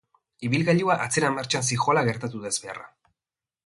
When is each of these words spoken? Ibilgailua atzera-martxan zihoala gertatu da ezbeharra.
Ibilgailua 0.47 0.95
atzera-martxan 1.05 1.69
zihoala 1.71 2.07
gertatu 2.11 2.43
da 2.47 2.57
ezbeharra. 2.57 2.93